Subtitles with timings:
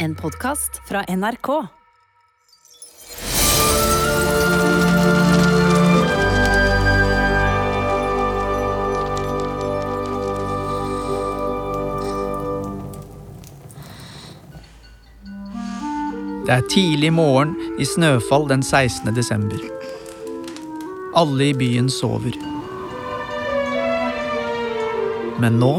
[0.00, 1.48] En podkast fra NRK.
[16.46, 19.10] Det er tidlig morgen i snøfall den 16.
[19.16, 19.58] desember.
[21.18, 22.38] Alle i byen sover.
[25.42, 25.74] Men nå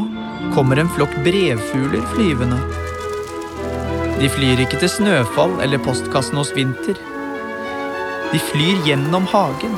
[0.52, 2.89] kommer en flokk brevfugler flyvende.
[4.20, 6.98] De flyr ikke til Snøfall eller postkassen hos Vinter.
[8.34, 9.78] De flyr gjennom hagen,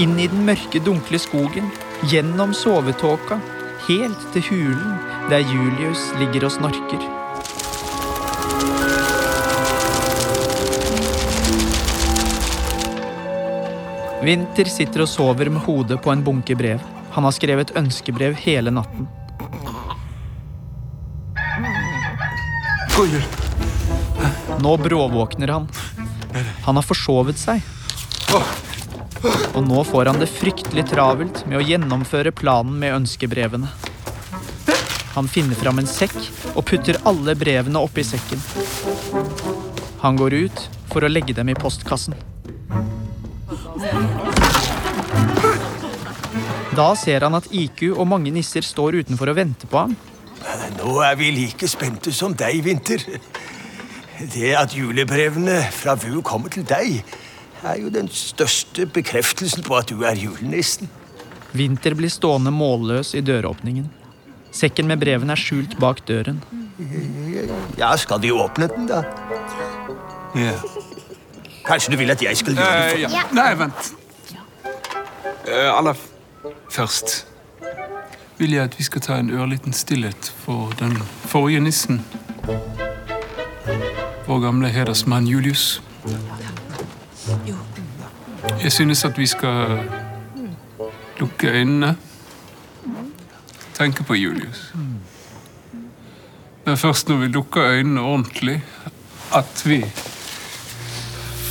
[0.00, 1.68] inn i den mørke, dunkle skogen,
[2.08, 3.36] gjennom sovetåka,
[3.84, 4.96] helt til hulen
[5.28, 7.04] der Julius ligger og snorker.
[14.24, 16.80] Vinter sitter og sover med hodet på en bunke brev.
[17.12, 19.12] Han har skrevet ønskebrev hele natten.
[22.96, 23.43] God jul.
[24.62, 25.68] Nå bråvåkner han.
[26.64, 27.62] Han har forsovet seg.
[29.54, 33.70] Og nå får han det fryktelig travelt med å gjennomføre planen med ønskebrevene.
[35.14, 36.16] Han finner fram en sekk
[36.54, 38.40] og putter alle brevene oppi sekken.
[40.02, 42.16] Han går ut for å legge dem i postkassen.
[46.74, 49.94] Da ser han at IQ og mange nisser står utenfor og venter på ham.
[50.80, 53.04] Nå er vi like spente som deg, Vinter.
[54.18, 57.00] Det at julebrevene fra VU kommer til deg,
[57.64, 60.90] er jo den største bekreftelsen på at du er julenissen.
[61.54, 63.88] Vinter blir stående målløs i døråpningen.
[64.54, 66.40] Sekken med brevene er skjult bak døren.
[67.78, 69.02] Ja, skal de åpne den, da?
[70.38, 70.54] Ja.
[71.64, 72.88] Kanskje du vil at jeg skal gjøre det?
[72.90, 73.02] For...
[73.02, 73.22] ja.
[73.34, 73.92] Nei, vent.
[75.44, 75.98] Eh, aller
[76.72, 77.24] først
[78.38, 80.98] vil jeg at vi skal ta en ørliten stillhet for den
[81.30, 82.02] forrige nissen.
[84.26, 85.82] Vår gamle hedersmann Julius.
[88.62, 89.82] Jeg synes at vi skal
[91.20, 91.96] lukke øynene.
[93.74, 94.72] Tenke på Julius.
[96.64, 98.62] Det er først når vi lukker øynene ordentlig,
[99.34, 99.82] at vi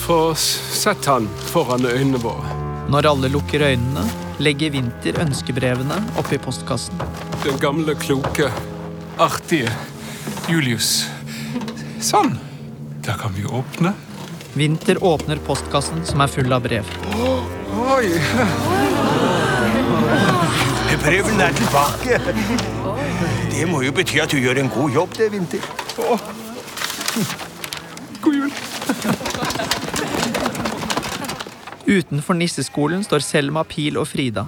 [0.03, 0.33] får
[0.73, 2.55] sett han foran øynene våre.
[2.89, 4.07] Når alle lukker øynene,
[4.39, 6.97] legger Vinter ønskebrevene oppi postkassen.
[7.43, 8.49] Den gamle, kloke,
[9.21, 9.69] artige
[10.49, 11.05] Julius.
[12.01, 12.33] Sånn.
[13.05, 13.93] Da kan vi åpne.
[14.53, 16.87] Vinter åpner postkassen, som er full av brev.
[17.17, 18.09] Oi!
[21.03, 22.19] Brevene er tilbake.
[23.51, 25.65] Det må jo bety at du gjør en god jobb, det, Vinter.
[28.23, 28.53] God jul.
[31.83, 34.45] Utenfor nisseskolen står Selma, Pil og Frida.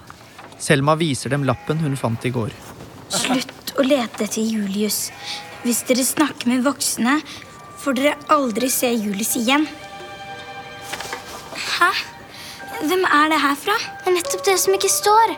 [0.62, 2.56] Selma viser dem lappen hun fant i går.
[3.12, 5.10] Slutt å lete etter Julius.
[5.66, 7.18] Hvis dere snakker med voksne,
[7.86, 9.68] får dere aldri se Julius igjen.
[11.78, 11.90] Hæ?
[12.82, 13.76] Hvem er det her fra?
[13.78, 15.36] Det er nettopp det som ikke står.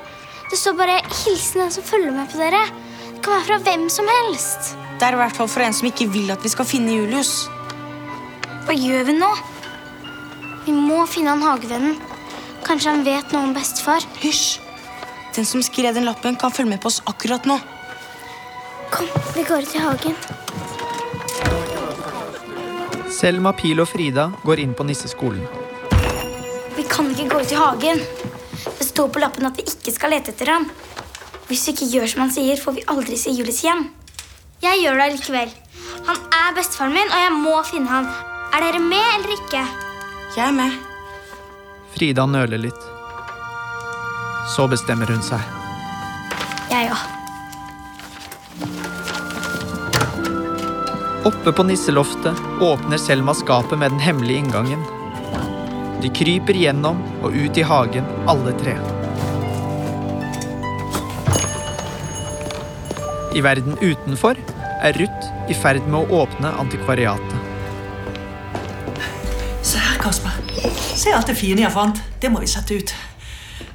[0.48, 2.70] Det står bare 'hilsen den som følger med på dere'.
[3.16, 4.78] Det kan være fra hvem som helst.
[5.00, 7.50] Det er i hvert fall for en som ikke vil at vi skal finne Julius.
[8.66, 9.32] Hva gjør vi nå?
[10.66, 12.00] Vi må finne han hagevennen.
[12.64, 14.08] Kanskje han vet noe om bestefar.
[14.24, 14.60] Hysj!
[15.36, 17.60] Den som skrev den lappen, kan følge med på oss akkurat nå.
[18.92, 20.16] Kom, vi går ut i hagen.
[23.18, 25.42] Selma, Pil og Frida går inn på nisseskolen.
[26.76, 28.04] Vi kan ikke gå ut i hagen.
[28.78, 30.68] Det står på lappen at vi ikke skal lete etter ham.
[31.48, 33.88] Hvis vi ikke gjør som han sier, får vi aldri se Julius igjen.
[34.62, 35.58] Jeg gjør det likevel.
[36.06, 38.14] Han er bestefaren min, og jeg må finne han.
[38.54, 39.66] Er dere med eller ikke?
[40.38, 40.78] Jeg er med.
[41.98, 42.90] Frida nøler litt.
[44.54, 45.42] Så bestemmer hun seg.
[46.70, 47.17] Jeg òg.
[51.28, 54.84] Oppe på nisseloftet åpner Selma skapet med den hemmelige inngangen.
[56.02, 58.78] De kryper gjennom og ut i hagen, alle tre.
[63.36, 64.40] I verden utenfor
[64.80, 67.36] er Ruth i ferd med å åpne antikvariatet.
[69.68, 70.40] Se her, Kasper.
[70.72, 72.00] Se alt det fine jeg fant.
[72.24, 72.96] Det må vi sette ut.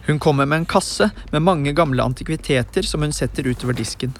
[0.08, 4.16] Hun kommer med en kasse med mange gamle antikviteter som hun setter utover disken.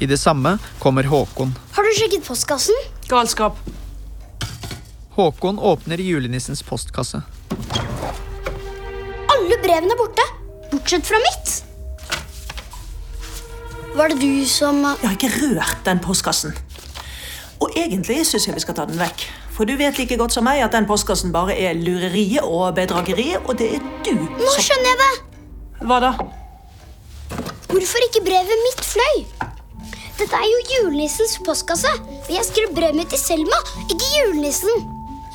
[0.00, 1.50] I det samme kommer Håkon.
[1.72, 2.76] Har du sjekket postkassen?
[3.08, 3.58] Galskap.
[5.12, 7.20] Håkon åpner julenissens postkasse.
[9.34, 10.24] Alle brevene er borte,
[10.70, 11.52] bortsett fra mitt.
[13.92, 16.56] Var det du som Jeg har ikke rørt den postkassen.
[17.60, 19.26] Og egentlig syns jeg vi skal ta den vekk.
[19.52, 23.44] For du vet like godt som meg at den postkassen bare er lureriet og bedrageriet,
[23.44, 25.14] og det er du Nå skjønner jeg det!
[25.84, 26.14] Hva da?
[27.68, 29.49] Hvorfor ikke brevet mitt fløy?
[30.30, 31.90] Dette er jo julenissens postkasse.
[32.06, 33.56] Og jeg skrev brevet mitt til Selma,
[33.90, 34.84] ikke julenissen.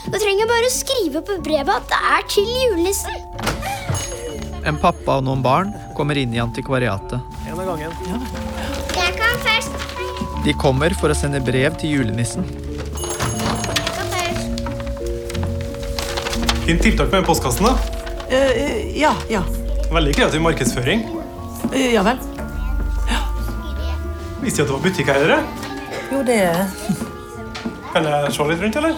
[0.06, 3.12] Du trenger bare å skrive på brevet at det er til julenissen.
[4.63, 7.19] En pappa og noen barn kommer inn i antikvariatet.
[7.44, 9.75] Jeg kan først.
[10.45, 12.47] De kommer for å sende brev til julenissen.
[12.47, 14.47] Jeg kan først.
[16.69, 17.68] Fint tiltak med postkassen.
[17.68, 17.75] da.
[18.31, 19.44] Uh, eh, ja, ja.
[19.92, 21.03] Veldig kreativ markedsføring.
[21.68, 22.24] Uh, ja vel.
[24.45, 25.38] Visste du at det var butikkeiere?
[26.12, 26.39] Jo, det
[27.95, 28.95] Kan jeg se litt rundt, eller?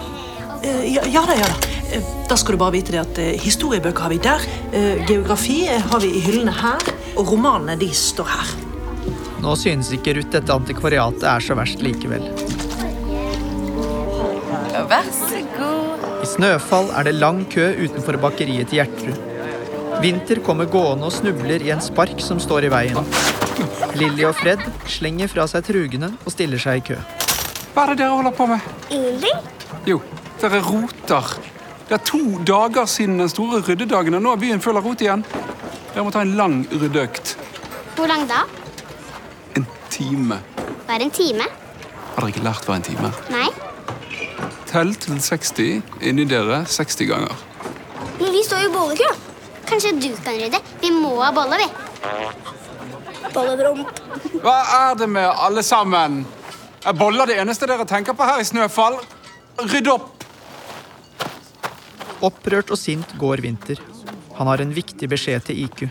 [0.66, 1.74] eh, ja, ja da, ja da.
[1.96, 4.42] Eh, Da skal du bare vite det at eh, historiebøker har vi der.
[5.08, 6.82] Geografi har vi i hyllene her.
[7.16, 8.50] Og romanene, de står her.
[9.42, 12.26] Nå synes ikke Ruth dette antikvariatet er så verst likevel.
[14.88, 16.04] Vær så god.
[16.22, 19.24] I Snøfall er det lang kø utenfor bakeriet til Gjertrud.
[20.02, 22.98] Vinter kommer gående og snubler i en spark som står i veien.
[23.98, 26.98] Lilly og Fred slenger fra seg trugene og stiller seg i kø.
[27.74, 28.68] Hva er det dere holder på med?
[28.90, 29.44] Ingenting.
[29.86, 30.00] Jo,
[30.40, 31.32] dere roter.
[31.88, 35.02] Det er to dager siden den store ryddedagen, og nå er byen full av rot
[35.04, 35.24] igjen.
[35.94, 37.36] Dere må ta en lang ryddeøkt.
[37.96, 38.42] Hvor lang da?
[39.56, 40.40] En time.
[40.86, 41.46] Hva er en time?
[41.48, 43.22] Har dere ikke lært hva en time er?
[43.32, 43.48] Nei.
[44.68, 47.46] Tell til 60 inni dere 60 ganger.
[48.18, 49.08] Men vi står jo i bollekø.
[49.68, 50.60] Kanskje du kan rydde?
[50.82, 52.57] Vi må ha boller, vi.
[53.34, 54.56] Hva
[54.90, 56.22] er det med alle sammen?
[56.86, 58.98] Er boller det eneste dere tenker på her i Snøfall?
[59.58, 60.24] Rydd opp!
[62.24, 63.80] Opprørt og sint går Vinter.
[64.38, 65.88] Han har en viktig beskjed til IQ.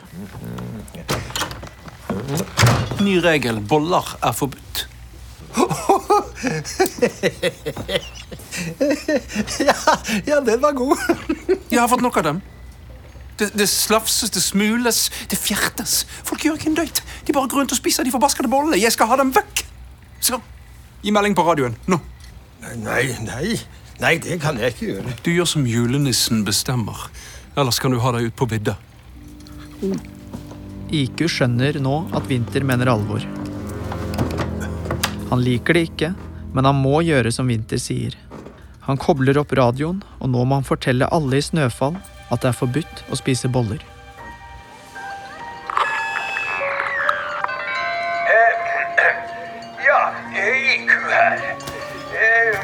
[3.04, 3.60] Ny regel.
[3.60, 4.88] Boller er forbudt.
[9.60, 9.76] Ja,
[10.26, 10.98] ja, den var god.
[11.70, 12.42] Jeg har fått nok av dem.
[13.38, 16.06] Det, det slafses, det smules, det fjertes.
[16.26, 17.04] Folk gjør ikke en døyt.
[17.28, 18.80] De bare går rundt og spiser de forbaskede bollene.
[18.80, 19.66] Jeg skal ha dem vekk!
[20.24, 20.40] Så,
[21.04, 21.76] gi melding på radioen.
[21.92, 22.00] Nå.
[22.64, 23.04] Nei, nei.
[23.28, 23.58] Nei,
[23.98, 25.14] Nei, det kan jeg ikke gjøre.
[25.26, 27.08] Du gjør som julenissen bestemmer.
[27.58, 28.76] Ellers kan du ha deg ut på vidda.
[30.94, 33.26] IQ skjønner nå at Vinter mener alvor.
[35.32, 36.12] Han liker det ikke,
[36.54, 38.14] men han må gjøre som Vinter sier.
[38.86, 41.98] Han kobler opp radioen, og nå må han fortelle alle i Snøfall
[42.30, 43.82] at det er forbudt å spise boller.
[50.38, 51.40] Ja, ku her.
[52.14, 52.58] Eh,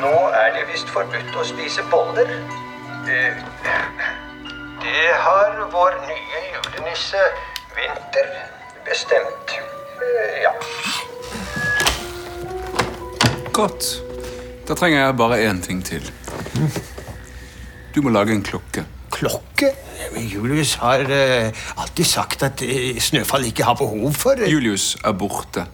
[0.00, 2.30] nå er det visst forbudt å spise boller.
[3.04, 3.42] Eh,
[4.80, 7.20] det har vår nye julenisse
[7.76, 8.32] Vinter
[8.88, 9.52] bestemt.
[10.00, 10.54] Eh, ja.
[13.52, 13.90] Godt.
[14.64, 16.08] Da trenger jeg bare én ting til.
[17.94, 18.88] Du må lage en klokke.
[19.12, 19.74] Klokke?
[20.16, 24.48] Men Julius har uh, alltid sagt at uh, Snøfall ikke har behov for uh...
[24.50, 25.68] Julius er borte,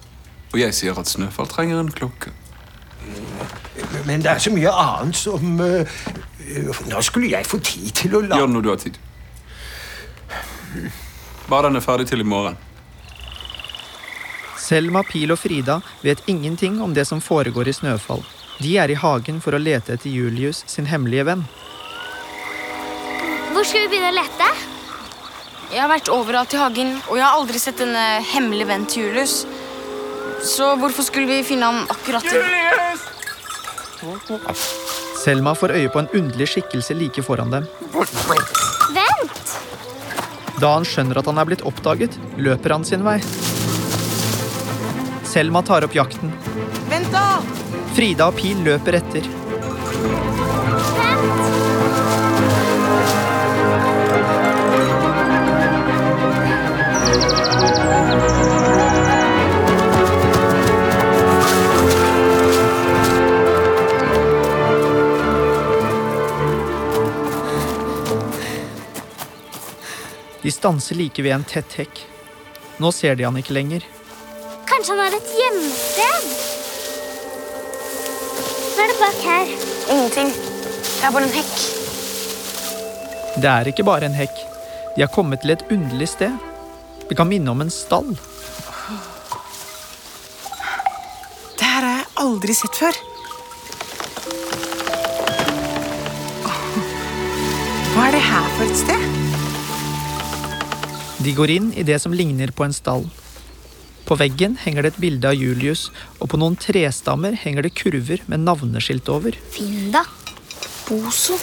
[0.51, 2.33] og jeg sier at Snøfall trenger en klokke.
[4.07, 6.01] Men det er så mye annet som eh,
[6.91, 8.99] Nå skulle jeg få tid til å la Gjør det når du har tid.
[11.51, 12.59] Bare den er ferdig til i morgen.
[14.61, 18.23] Selma, Pil og Frida vet ingenting om det som foregår i Snøfall.
[18.61, 21.47] De er i hagen for å lete etter Julius sin hemmelige venn.
[23.55, 24.51] Hvor skal vi begynne å lete?
[25.71, 29.09] Jeg har vært overalt i hagen, og jeg har aldri sett denne hemmelige vennen til
[29.09, 29.43] Julius.
[30.45, 33.07] Så hvorfor skulle vi finne ham akkurat Julius!
[35.21, 37.67] Selma får øye på en underlig skikkelse like foran dem.
[38.97, 39.53] Vent!
[40.61, 43.19] Da han skjønner at han er blitt oppdaget, løper han sin vei.
[45.29, 46.33] Selma tar opp jakten.
[46.91, 47.41] Vent, da!
[47.95, 49.29] Frida og Pil løper etter.
[50.91, 51.60] De
[70.61, 72.03] stanser like ved en tett hekk.
[72.81, 73.85] Nå ser de han ikke lenger.
[74.69, 76.27] Kanskje han har et gjemmested?
[78.75, 79.55] Hva er det bak her?
[79.95, 80.33] Ingenting.
[80.35, 81.55] Det er bare en hekk.
[83.41, 84.43] Det er ikke bare en hekk.
[84.97, 86.37] De har kommet til et underlig sted.
[87.09, 88.13] Det kan minne om en stall.
[91.57, 93.01] Det her har jeg aldri sett før.
[97.95, 99.10] Hva er det her for et sted?
[101.21, 103.05] De går inn i det som ligner på en stall.
[104.09, 108.23] På veggen henger det et bilde av Julius, og på noen trestammer henger det kurver
[108.31, 109.37] med navneskilt over.
[109.53, 110.07] Finda.
[110.89, 111.37] Boso.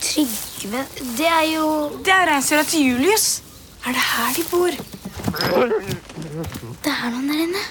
[0.00, 0.82] Trygve.
[1.16, 1.66] Det er jo
[2.04, 3.28] Det er reinsdyra til Julius.
[3.86, 4.76] Er det her de bor?
[6.84, 7.64] Det er noen der inne.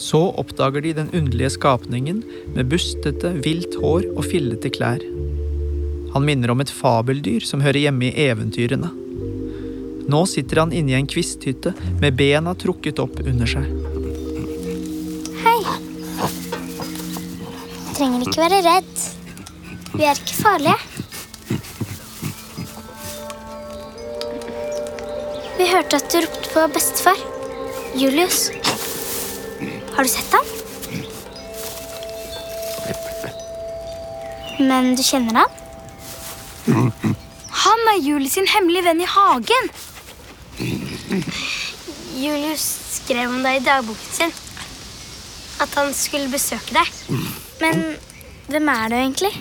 [0.00, 2.22] Så oppdager de den underlige skapningen
[2.54, 5.02] med bustete, vilt hår og fillete klær.
[6.14, 8.99] Han minner om et fabeldyr som hører hjemme i eventyrene.
[10.10, 13.66] Nå sitter han inne i en kvisthytte med bena trukket opp under seg.
[15.44, 15.58] Hei.
[17.84, 19.04] Du trenger ikke være redd.
[19.92, 20.78] Vi er ikke farlige.
[25.60, 27.20] Vi hørte at du ropte på bestefar.
[28.00, 28.48] Julius.
[29.94, 30.48] Har du sett ham?
[34.58, 36.90] Men du kjenner han?
[37.60, 39.70] Han er Julie sin hemmelige venn i hagen.
[42.20, 42.64] Julius
[43.00, 44.32] skrev om deg i dagboken sin.
[45.60, 46.88] At han skulle besøke deg.
[47.60, 47.96] Men
[48.48, 49.32] hvem er du egentlig?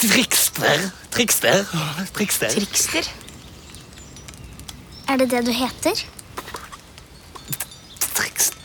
[0.00, 0.90] Trikster.
[1.10, 1.64] Trikster.
[2.14, 2.48] Trikster.
[2.48, 3.10] Trikster?
[5.08, 6.04] Er det det du heter?
[8.14, 8.56] Trikster.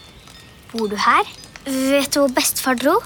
[0.71, 1.44] Bor du her?
[1.65, 2.99] Vet du hvor bestefar dro?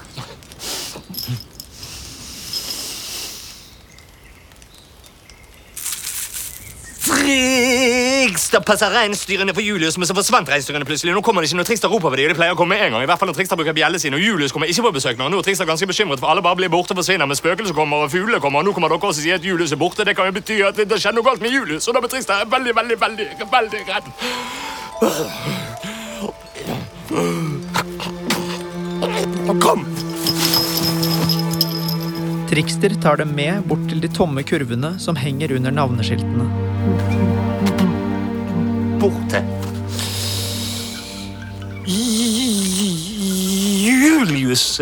[7.00, 11.14] Trikstad passer reinsdyrene for Julius, men så forsvant reinsdyrene plutselig.
[11.16, 12.84] Nå kommer det ikke når Trikstad roper på dem, og de pleier å komme med
[12.84, 13.04] en gang.
[13.04, 15.30] I hvert fall når Trikstad bruker bjelle sin, og Julius kommer ikke på besøk nå.
[15.30, 18.04] Nå er Trikstad ganske bekymret, for alle bare blir borte og forsvinner, men spøkelser kommer,
[18.04, 20.04] og fuglene kommer, og nå kommer dere også og sier at Julius er borte.
[20.04, 22.50] Det kan jo bety at det skjer noe galt med Julius, og da blir Trikstad
[22.50, 25.68] veldig, veldig, veldig, veldig redd.
[29.58, 29.84] Kom!
[32.48, 36.46] Trikster tar dem med bort til de tomme kurvene som henger under navneskiltene.
[39.02, 39.59] Borte.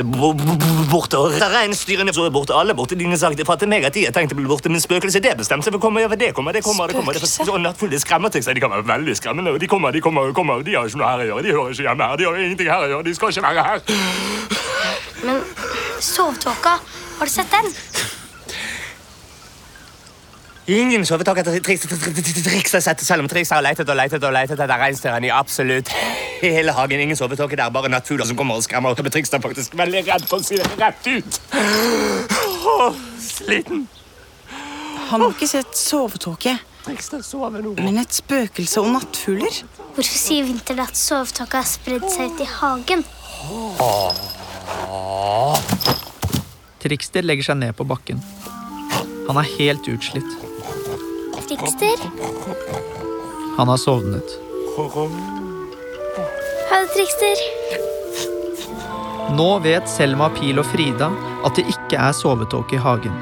[0.05, 0.57] Bo- bo-
[0.91, 2.55] borte, og reinsdyrene er borte.
[2.57, 2.97] Alle borte.
[2.99, 5.37] Dine sagt for at meg at de har tenkt å bli borte, men spøkelset det
[5.39, 6.17] bestemte seg for å komme over.
[6.17, 7.13] Det kommer, det kommer, det kommer.
[7.19, 8.55] Det er så nattfull, det skremmer til seg.
[8.59, 9.53] De kan være veldig skremmende.
[9.55, 10.63] og De kommer, de kommer, kommer.
[10.67, 11.43] De har ikke noe her å gjøre.
[11.49, 12.17] De hører ikke hjemme her.
[12.17, 13.05] De har ingenting her å gjøre.
[13.09, 13.79] De skal ikke være her.
[15.27, 15.43] Men
[16.01, 16.79] sovtåka,
[17.19, 17.73] har du sett den?
[20.69, 24.77] Ingen sovetak etter Triks sett, selv om Triks har leitet og leitet og leitet etter
[24.77, 25.89] reinsdyrene i absolutt
[26.43, 27.01] hele hagen.
[27.01, 28.93] Ingen sovetåke der, bare nattfugler som kommer og skremmer.
[28.93, 31.39] Og Triks er faktisk veldig redd for å si det rett ut.
[32.69, 33.87] Åh, sliten.
[35.09, 37.73] Han har ikke sett sovetåke, Triks sover nå.
[37.81, 39.63] men et spøkelse og nattfugler.
[39.97, 43.07] Hvorfor sier Vinter at sovetåka har spredd seg ut i hagen?
[46.85, 48.21] Trikster legger seg ned på bakken.
[49.31, 50.48] Han er helt utslitt.
[51.49, 51.97] Trikster?
[53.57, 54.25] Han har sovnet.
[54.77, 54.85] Ha
[56.81, 57.37] det, Trikster.
[59.39, 61.09] Nå vet Selma, Pil og Frida
[61.47, 63.15] at det ikke er sovetåke i hagen.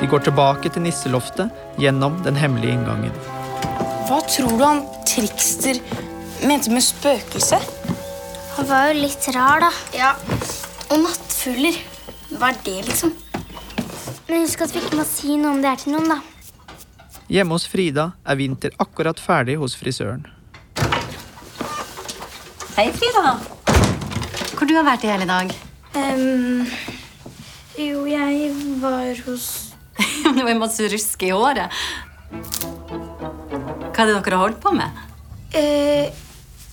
[0.00, 1.48] De går tilbake til nisseloftet
[1.80, 3.14] gjennom den hemmelige inngangen.
[4.08, 5.76] Hva tror du han Trikster
[6.44, 7.58] mente med spøkelse?
[8.58, 9.70] Han var jo litt rar, da.
[9.96, 10.10] Ja,
[10.90, 11.74] Og nattfugler.
[12.34, 13.10] Hva er det, liksom?
[14.28, 16.18] Men husk at vi ikke må si noe om det er til noen, da.
[17.34, 20.22] Hjemme hos Frida er Vinter akkurat ferdig hos frisøren.
[22.76, 23.32] Hei, Frida.
[24.54, 25.50] Hvor du har vært i hele dag?
[25.98, 26.62] Um,
[27.74, 29.48] jo, jeg var hos
[30.36, 31.74] Det var masse ruske i håret.
[32.30, 35.02] Hva er det dere har holdt på med?
[35.54, 36.22] Uh,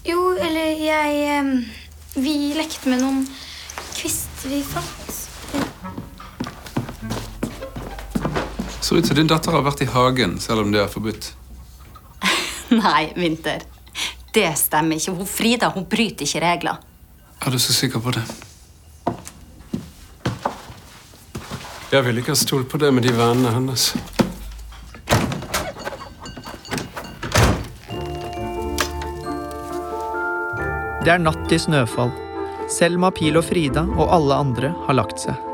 [0.05, 1.51] Jo, eller jeg um,
[2.21, 3.25] Vi lekte med noen
[3.97, 5.00] kvister vi fant.
[8.91, 11.29] Ser ut som din datter har vært i hagen, selv om det er forbudt.
[12.75, 13.61] Nei, Vinter.
[14.35, 15.13] Det stemmer ikke.
[15.15, 16.81] Hun Frida hun bryter ikke regler.
[17.39, 18.23] Er du så sikker på det?
[21.93, 23.93] Jeg ville ikke ha stolt på det med de vennene hennes.
[30.99, 32.11] Det er natt i snøfall.
[32.67, 35.50] Selma, Pil og Frida og alle andre har lagt seg.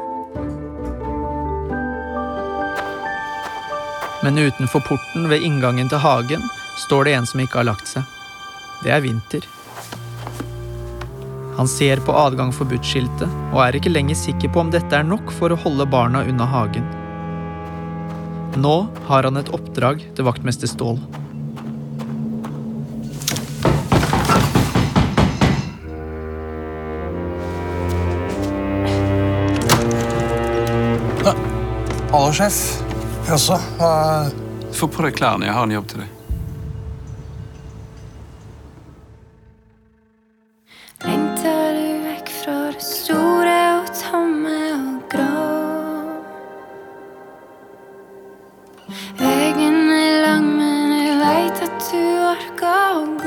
[4.24, 6.44] Men utenfor porten ved inngangen til hagen
[6.88, 8.04] står det en som ikke har lagt seg.
[8.84, 9.46] Det er Vinter.
[11.58, 15.32] Han ser på adgang forbudt-skiltet og er ikke lenger sikker på om dette er nok
[15.34, 16.86] for å holde barna unna hagen.
[18.58, 18.76] Nå
[19.10, 21.02] har han et oppdrag til vaktmester Stål.
[32.18, 32.87] Hallo, sjef.
[33.28, 33.58] Jaså?
[33.78, 34.30] Hva
[34.72, 35.48] Få på deg klærne.
[35.48, 36.10] Jeg har en jobb til deg.
[41.04, 45.44] Lengter du vekk fra det store og tomme og grå?
[49.20, 53.27] Veien er lang, men jeg veit at du orker å gå.